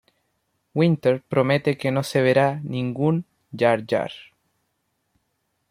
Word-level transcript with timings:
Winter 0.73 1.21
promete 1.29 1.77
que 1.77 1.91
no 1.91 2.01
se 2.01 2.23
verá 2.23 2.59
"ningún 2.63 3.23
Jar 3.55 3.83
Jar". 3.87 4.11